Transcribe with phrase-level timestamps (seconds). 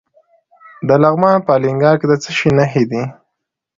[0.87, 3.03] د لغمان په الینګار کې د څه شي نښې دي؟